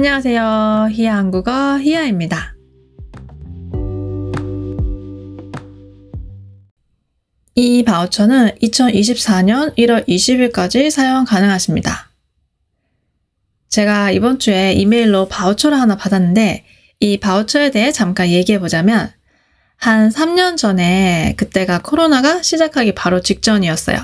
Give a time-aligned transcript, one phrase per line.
[0.00, 0.88] 안녕하세요.
[0.92, 2.54] 히야 한국어 히야입니다.
[7.54, 12.08] 이 바우처는 2024년 1월 20일까지 사용 가능하십니다.
[13.68, 16.64] 제가 이번 주에 이메일로 바우처를 하나 받았는데
[17.00, 19.12] 이 바우처에 대해 잠깐 얘기해 보자면
[19.76, 23.98] 한 3년 전에 그때가 코로나가 시작하기 바로 직전이었어요.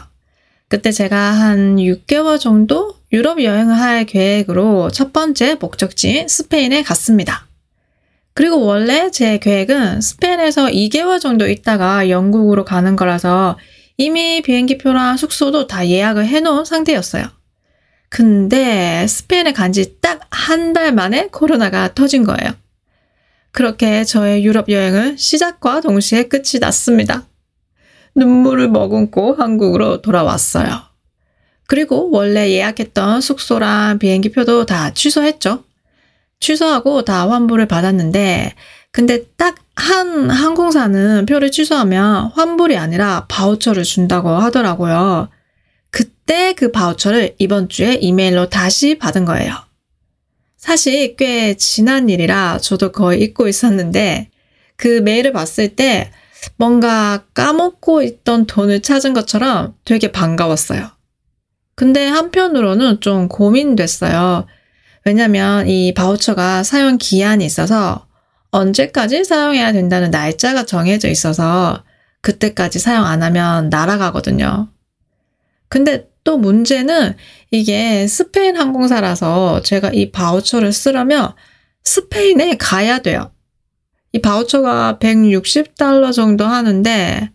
[0.68, 7.46] 그때 제가 한 6개월 정도 유럽 여행을 할 계획으로 첫 번째 목적지인 스페인에 갔습니다.
[8.34, 13.58] 그리고 원래 제 계획은 스페인에서 2개월 정도 있다가 영국으로 가는 거라서
[13.96, 17.24] 이미 비행기표랑 숙소도 다 예약을 해놓은 상태였어요.
[18.08, 22.52] 근데 스페인에 간 지 딱 한 달 만에 코로나가 터진 거예요.
[23.52, 27.26] 그렇게 저의 유럽 여행은 시작과 동시에 끝이 났습니다.
[28.14, 30.82] 눈물을 머금고 한국으로 돌아왔어요.
[31.66, 35.64] 그리고 원래 예약했던 숙소랑 비행기 표도 다 취소했죠.
[36.40, 38.54] 취소하고 다 환불을 받았는데,
[38.92, 45.28] 근데 딱 한 항공사는 표를 취소하면 환불이 아니라 바우처를 준다고 하더라고요.
[45.90, 49.54] 그때 그 바우처를 이번 주에 이메일로 다시 받은 거예요.
[50.56, 54.30] 사실 꽤 지난 일이라 저도 거의 잊고 있었는데,
[54.76, 56.10] 그 메일을 봤을 때
[56.56, 60.90] 뭔가 까먹고 있던 돈을 찾은 것처럼 되게 반가웠어요.
[61.76, 64.46] 근데 한편으로는 좀 고민됐어요.
[65.04, 68.06] 왜냐면 이 바우처가 사용 기한이 있어서
[68.50, 71.84] 언제까지 사용해야 된다는 날짜가 정해져 있어서
[72.22, 74.68] 그때까지 사용 안 하면 날아가거든요.
[75.68, 77.14] 근데 또 문제는
[77.50, 81.34] 이게 스페인 항공사라서 제가 이 바우처를 쓰려면
[81.84, 83.30] 스페인에 가야 돼요.
[84.12, 87.30] 이 바우처가 160달러 정도 하는데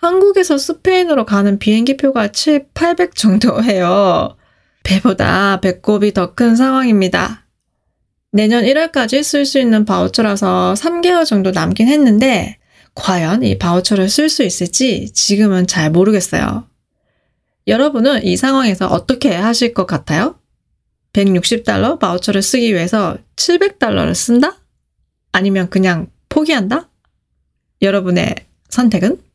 [0.00, 4.36] 한국에서 스페인으로 가는 비행기 표가 7, 800 정도 해요.
[4.84, 7.46] 배보다 배꼽이 더 큰 상황입니다.
[8.30, 12.58] 내년 1월까지 쓸 수 있는 바우처라서 3개월 정도 남긴 했는데
[12.94, 16.68] 과연 이 바우처를 쓸 수 있을지 지금은 잘 모르겠어요.
[17.66, 20.38] 여러분은 이 상황에서 어떻게 하실 것 같아요?
[21.12, 24.58] 160달러 바우처를 쓰기 위해서 700달러를 쓴다?
[25.32, 26.88] 아니면 그냥 포기한다?
[27.82, 28.34] 여러분의
[28.68, 29.27] 선택은?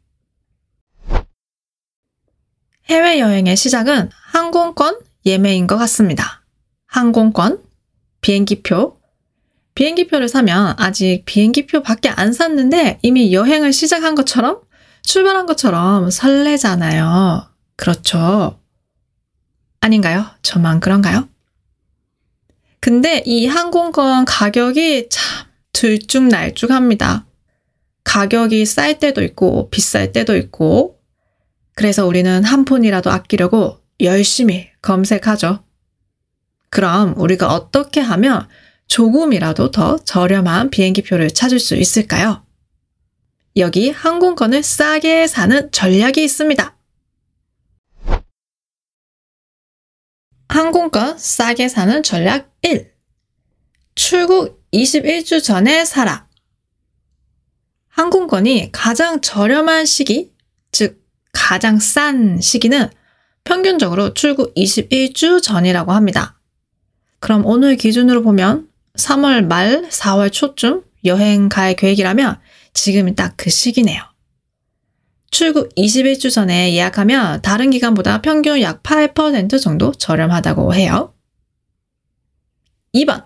[2.93, 6.43] 해외여행의 시작은 항공권 예매인 것 같습니다.
[6.85, 7.59] 항공권,
[8.21, 8.99] 비행기표.
[9.73, 14.61] 비행기표를 사면 아직 비행기표 밖에 안 샀는데 이미 여행을 시작한 것처럼
[15.01, 17.49] 출발한 것처럼 설레잖아요.
[17.77, 18.59] 그렇죠.
[19.81, 20.27] 아닌가요?
[20.43, 21.27] 저만 그런가요?
[22.79, 27.25] 근데 이 항공권 가격이 참 들쭉날쭉합니다.
[28.03, 30.92] 가격이 쌀 때도 있고 비쌀 때도 있고
[31.75, 35.63] 그래서 우리는 한 푼이라도 아끼려고 열심히 검색하죠.
[36.69, 38.47] 그럼 우리가 어떻게 하면
[38.87, 42.45] 조금이라도 더 저렴한 비행기표를 찾을 수 있을까요?
[43.57, 46.75] 여기 항공권을 싸게 사는 전략이 있습니다.
[50.49, 52.91] 항공권 싸게 사는 전략 1.
[53.95, 56.27] 출국 21주 전에 사라.
[57.89, 60.33] 항공권이 가장 저렴한 시기,
[60.71, 61.02] 즉
[61.33, 62.89] 가장 싼 시기는
[63.43, 66.39] 평균적으로 출국 21주 전이라고 합니다.
[67.19, 72.39] 그럼 오늘 기준으로 보면 3월 말 4월 초쯤 여행 갈 계획이라면
[72.73, 74.01] 지금이 딱 그 시기네요.
[75.31, 81.13] 출국 21주 전에 예약하면 다른 기간보다 평균 약 8% 정도 저렴하다고 해요.
[82.93, 83.25] 2번.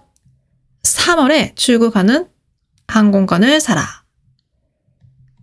[0.84, 2.28] 3월에 출국하는
[2.88, 4.07] 항공권을 사라.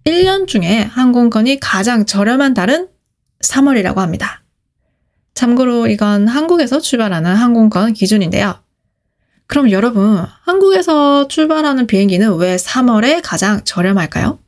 [0.04, 2.88] 1년 중에 항공권이 가장 저렴한 달은
[3.40, 4.42] 3월이라고 합니다.
[5.32, 8.62] 참고로 이건 한국에서 출발하는 항공권 기준인데요.
[9.46, 14.38] 그럼 여러분, 한국에서 출발하는 비행기는 왜 3월에 가장 저렴할까요?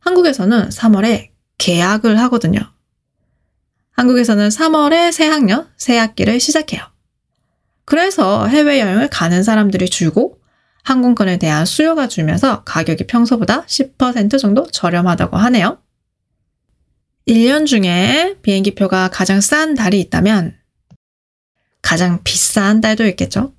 [0.00, 2.60] 한국에서는 3월에 계약을 하거든요.
[3.92, 6.82] 한국에서는 3월에 새 학년, 새 학기를 시작해요.
[7.84, 10.39] 그래서 해외여행을 가는 사람들이 줄고
[10.90, 15.80] 항공권에 대한 수요가 줄면서 가격이 평소보다 10% 정도 저렴하다고 하네요.
[17.28, 20.58] 1년 중에 비행기표가 가장 싼 달이 있다면
[21.80, 23.54] 가장 비싼 달도 있겠죠?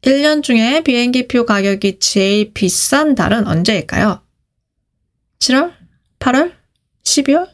[0.00, 4.22] 1년 중에 비행기표 가격이 제일 비싼 달은 언제일까요?
[5.40, 5.74] 7월?
[6.20, 6.54] 8월?
[7.02, 7.50] 12월?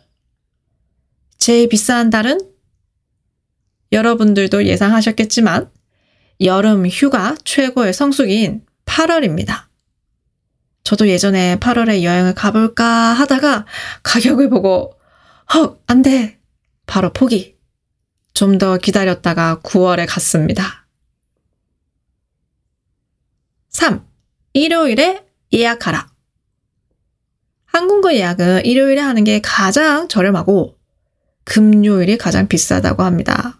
[1.38, 2.38] 제일 비싼 달은
[3.90, 5.70] 여러분들도 예상하셨겠지만
[6.42, 9.64] 여름 휴가 최고의 성수기인 8월입니다.
[10.84, 13.66] 저도 예전에 8월에 여행을 가볼까 하다가
[14.02, 14.98] 가격을 보고
[15.54, 16.38] 헉, 안 돼.
[16.86, 17.56] 바로 포기.
[18.32, 20.86] 좀 더 기다렸다가 9월에 갔습니다.
[23.68, 24.04] 3.
[24.54, 26.08] 일요일에 예약하라.
[27.66, 30.78] 항공권 예약은 일요일에 하는 게 가장 저렴하고
[31.44, 33.59] 금요일이 가장 비싸다고 합니다.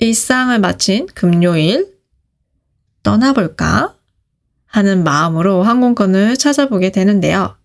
[0.00, 1.94] 일상을 마친 금요일
[3.02, 3.94] 떠나볼까
[4.64, 7.58] 하는 마음으로 항공권을 찾아보게 되는데요.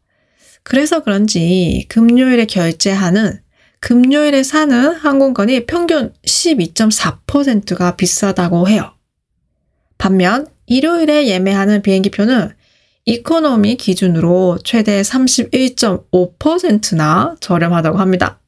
[0.63, 3.39] 그래서 그런지 금요일에 결제하는
[3.79, 8.91] 금요일에 사는 항공권이 평균 12.4%가 비싸다고 해요.
[9.97, 12.51] 반면 일요일에 예매하는 비행기 표는
[13.05, 18.41] 이코노미 기준으로 최대 31.5%나 저렴하다고 합니다.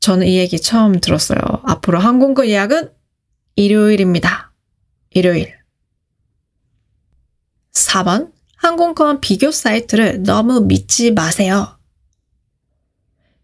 [0.00, 1.38] 저는 이 얘기 처음 들었어요.
[1.64, 3.01] 앞으로 항공권 예약은
[3.56, 4.52] 일요일입니다.
[5.10, 5.52] 일요일.
[7.72, 8.32] 4번.
[8.56, 11.78] 항공권 비교 사이트를 너무 믿지 마세요.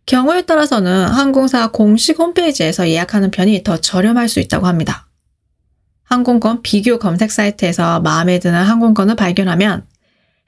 [0.07, 5.09] 경우에 따라서는 항공사 공식 홈페이지에서 예약하는 편이 더 저렴할 수 있다고 합니다.
[6.05, 9.87] 항공권 비교 검색 사이트에서 마음에 드는 항공권을 발견하면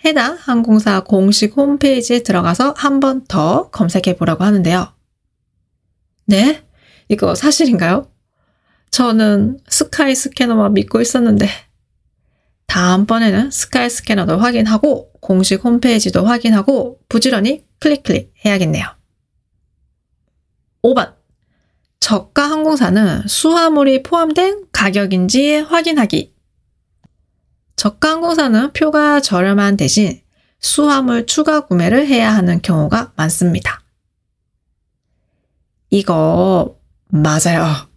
[0.04, 4.94] 해당 항공사 공식 홈페이지에 들어가서 한 번 더 검색해 보라고 하는데요.
[6.26, 6.62] 네?
[7.08, 8.09] 이거 사실인가요?
[8.90, 11.48] 저는 스카이 스캐너만 믿고 있었는데
[12.66, 18.86] 다음번에는 스카이 스캐너도 확인하고 공식 홈페이지도 확인하고 부지런히 클릭 클릭 해야겠네요.
[20.82, 21.14] 5번.
[22.00, 26.34] 저가 항공사는 수화물이 포함된 가격인지 확인하기.
[27.76, 30.20] 저가 항공사는 표가 저렴한 대신
[30.60, 33.82] 수화물 추가 구매를 해야 하는 경우가 많습니다.
[35.90, 36.78] 이거
[37.08, 37.89] 맞아요.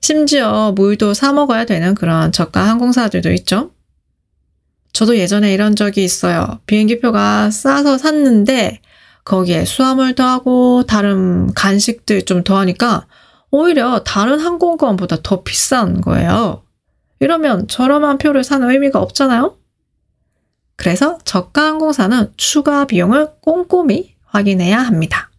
[0.00, 3.70] 심지어 물도 사 먹어야 되는 그런 저가 항공사들도 있죠.
[4.92, 6.60] 저도 예전에 이런 적이 있어요.
[6.66, 8.80] 비행기표가 싸서 샀는데
[9.24, 13.06] 거기에 수화물 더하고 다른 간식들 좀 더하니까
[13.50, 16.62] 오히려 다른 항공권보다 더 비싼 거예요.
[17.20, 19.56] 이러면 저렴한 표를 사는 의미가 없잖아요?
[20.76, 25.30] 그래서 저가 항공사는 추가 비용을 꼼꼼히 확인해야 합니다.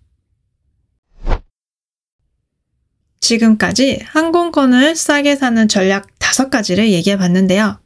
[3.27, 7.77] 지금까지 항공권을 싸게 사는 전략 5가지를 얘기해 봤는데요.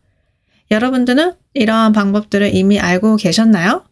[0.70, 3.84] 여러분들은 이러한 방법들을 이미 알고 계셨나요?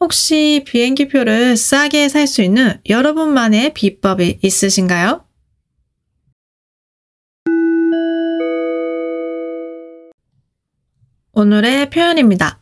[0.00, 5.24] 혹시 비행기표를 싸게 살 수 있는 여러분만의 비법이 있으신가요?
[11.32, 12.58] 오늘의 표현입니다.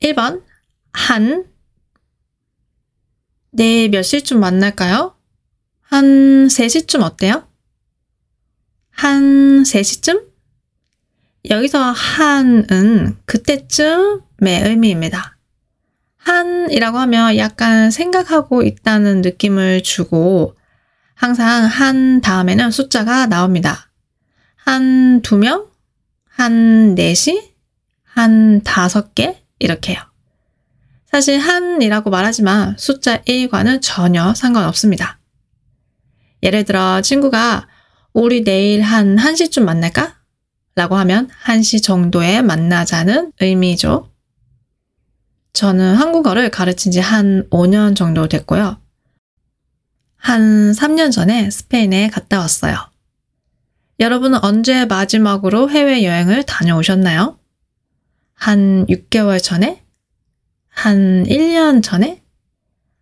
[0.00, 0.42] 1번,
[0.92, 1.44] 한.
[3.50, 5.17] 내일 몇 시쯤 만날까요?
[5.90, 7.46] 한 3시쯤 어때요?
[8.90, 10.28] 한 3시쯤?
[11.48, 15.38] 여기서 한은 그때쯤의 의미입니다.
[16.18, 20.56] 한이라고 하면 약간 생각하고 있다는 느낌을 주고
[21.14, 23.90] 항상 한 다음에는 숫자가 나옵니다.
[24.56, 25.66] 한 두 명,
[26.28, 27.54] 한 넷이,
[28.04, 29.96] 한 다섯 개 이렇게요.
[31.10, 35.17] 사실 한이라고 말하지만 숫자 1과는 전혀 상관없습니다.
[36.42, 37.68] 예를 들어 친구가
[38.12, 40.16] 우리 내일 한 1시쯤 만날까?
[40.74, 44.10] 라고 하면 1시 정도에 만나자는 의미죠.
[45.52, 48.80] 저는 한국어를 가르친 지 한 5년 정도 됐고요.
[50.16, 52.76] 한 3년 전에 스페인에 갔다 왔어요.
[54.00, 57.38] 여러분은 언제 마지막으로 해외여행을 다녀오셨나요?
[58.34, 59.82] 한 6개월 전에?
[60.68, 62.22] 한 1년 전에?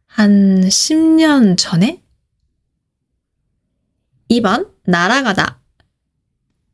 [0.06, 2.02] 한 10년 전에?
[4.30, 5.60] 2번, 날아가다.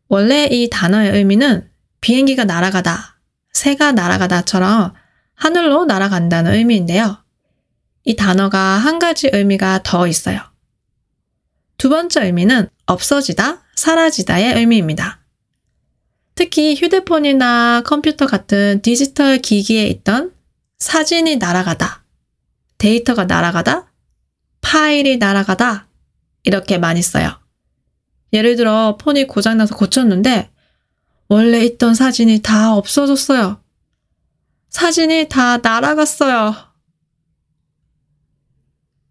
[0.09, 3.21] 원래 이 단어의 의미는 비행기가 날아가다,
[3.53, 4.95] 새가 날아가다처럼
[5.35, 7.19] 하늘로 날아간다는 의미인데요.
[8.05, 10.41] 이 단어가 한 가지 의미가 더 있어요.
[11.79, 15.21] 두 번째 의미는 없어지다, 사라지다의 의미입니다.
[16.35, 20.33] 특히 휴대폰이나 컴퓨터 같은 디지털 기기에 있던
[20.79, 22.05] 사진이 날아가다,
[22.79, 23.93] 데이터가 날아가다,
[24.61, 25.87] 파일이 날아가다,
[26.45, 27.42] 이렇게 많이 써요.
[28.33, 30.51] 예를 들어 폰이 고장나서 고쳤는데
[31.29, 33.61] 원래 있던 사진이 다 없어졌어요.
[34.71, 36.55] 사진이 다 날아갔어요.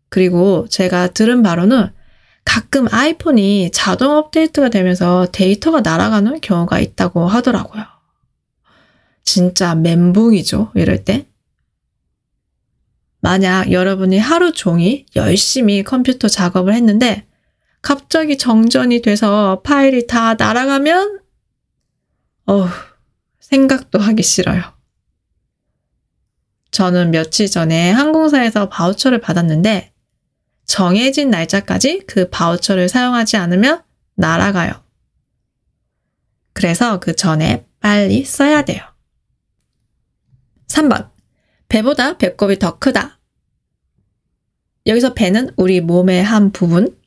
[0.10, 1.92] 그리고 제가 들은 바로는
[2.44, 7.84] 가끔 아이폰이 자동 업데이트가 되면서 데이터가 날아가는 경우가 있다고 하더라고요.
[9.24, 11.28] 진짜 멘붕이죠, 이럴 때.
[13.22, 17.28] 만약 여러분이 하루 종일 열심히 컴퓨터 작업을 했는데
[17.82, 21.22] 갑자기 정전이 돼서 파일이 다 날아가면,
[22.46, 22.68] 어우,
[23.40, 24.62] 생각도 하기 싫어요.
[26.72, 29.94] 저는 며칠 전에 항공사에서 바우처를 받았는데
[30.66, 33.84] 정해진 날짜까지 그 바우처를 사용하지 않으면
[34.16, 34.72] 날아가요.
[36.54, 38.82] 그래서 그 전에 빨리 써야 돼요.
[40.68, 41.10] 3번.
[41.68, 43.20] 배보다 배꼽이 더 크다.
[44.86, 46.98] 여기서 배는 우리 몸의 한 부분,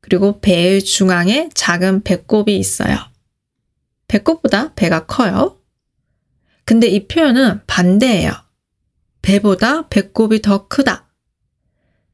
[0.00, 2.96] 그리고 배의 중앙에 작은 배꼽이 있어요.
[4.08, 5.58] 배꼽보다 배가 커요.
[6.64, 8.32] 근데 이 표현은 반대예요.
[9.22, 11.08] 배보다 배꼽이 더 크다.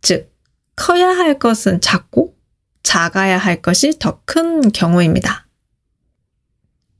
[0.03, 0.35] 즉,
[0.75, 2.37] 커야 할 것은 작고
[2.83, 5.47] 작아야 할 것이 더 큰 경우입니다.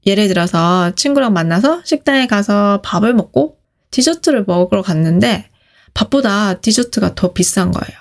[0.07, 3.59] 예를 들어서 친구랑 만나서 식당에 가서 밥을 먹고
[3.91, 5.51] 디저트를 먹으러 갔는데
[5.95, 7.99] 밥보다 디저트가 더 비싼 거예요.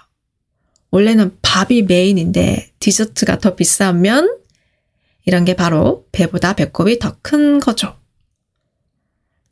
[0.91, 4.37] 원래는 밥이 메인인데 디저트가 더 비싸면
[5.25, 7.97] 이런 게 바로 배보다 배꼽이 더 큰 거죠.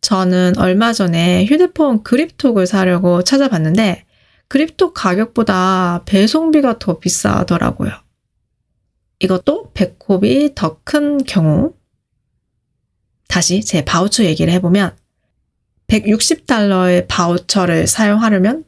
[0.02, 4.06] 저는 얼마 전에 휴대폰 그립톡을 사려고 찾아봤는데
[4.50, 7.92] 그립톡 가격보다 배송비가 더 비싸더라고요.
[9.20, 11.74] 이것도 배꼽이 더 큰 경우.
[13.28, 14.96] 다시 제 바우처 얘기를 해보면
[15.88, 18.66] 160달러의 바우처를 사용하려면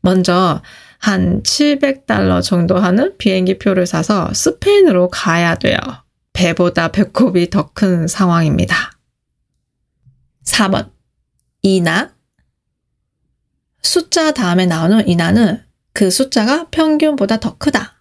[0.00, 0.62] 먼저
[1.02, 5.76] 한 700달러 정도 하는 비행기 표를 사서 스페인으로 가야 돼요.
[6.32, 8.76] 배보다 배꼽이 더 큰 상황입니다.
[10.44, 10.90] 4번.
[11.62, 12.14] 이나.
[13.82, 17.96] 숫자 다음에 나오는 이나는 그 숫자가 평균보다 더 크다.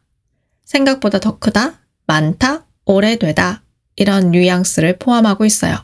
[0.66, 1.82] 생각보다 더 크다.
[2.06, 2.68] 많다.
[2.86, 3.64] 오래되다.
[3.96, 5.76] 이런 뉘앙스를 포함하고 있어요.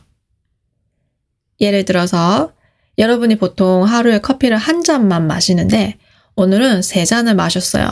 [1.60, 2.52] 예를 들어서
[2.96, 5.98] 여러분이 보통 하루에 커피를 한 잔만 마시는데
[6.42, 7.90] 오늘은 세 잔을 마셨어요.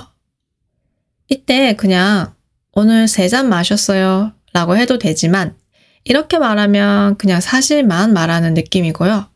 [1.29, 2.33] 이때 그냥
[2.71, 5.57] 오늘 세 잔 마셨어요 라고 해도 되지만
[6.05, 9.29] 이렇게 말하면 그냥 사실만 말하는 느낌이고요.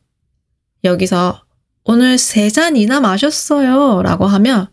[0.85, 1.43] 여기서
[1.83, 4.69] 오늘 세 잔이나 마셨어요 라고 하면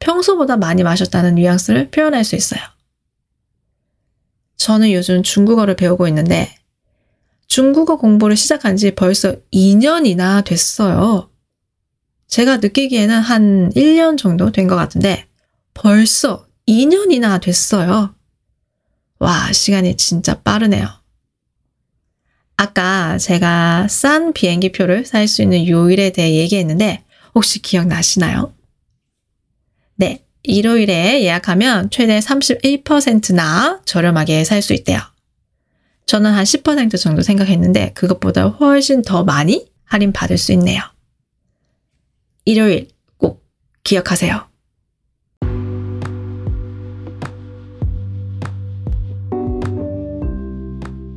[0.00, 2.60] 평소보다 많이 마셨다는 뉘앙스를 표현할 수 있어요.
[4.56, 6.52] 저는 요즘 중국어를 배우고 있는데
[7.46, 11.30] 중국어 공부를 시작한 지 벌써 2년이나 됐어요.
[12.28, 15.26] 제가 느끼기에는 한 1년 정도 된 것 같은데
[15.74, 18.14] 벌써 2년이나 됐어요.
[19.18, 20.86] 와, 시간이 진짜 빠르네요.
[22.56, 27.04] 아까 제가 싼 비행기 표를 살 수 있는 요일에 대해 얘기했는데
[27.34, 28.52] 혹시 기억나시나요?
[29.94, 35.00] 네, 일요일에 예약하면 최대 31%나 저렴하게 살 수 있대요.
[36.06, 40.80] 저는 한 10% 정도 생각했는데 그것보다 훨씬 더 많이 할인 받을 수 있네요.
[42.48, 42.88] 일요일
[43.18, 43.44] 꼭
[43.84, 44.40] 기억하세요.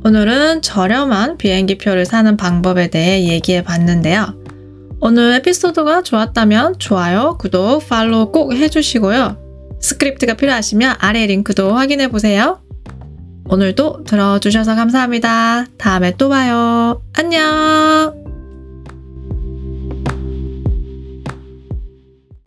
[0.04, 4.34] 오늘은 저렴한 비행기 표를 사는 방법에 대해 얘기해 봤는데요.
[5.00, 9.38] 오늘 에피소드가 좋았다면 좋아요, 구독, 팔로우 꼭 해주시고요.
[9.80, 12.60] 스크립트가 필요하시면 아래 링크도 확인해 보세요.
[13.46, 15.64] 오늘도 들어주셔서 감사합니다.
[15.78, 17.02] 다음에 또 봐요.
[17.14, 18.21] 안녕!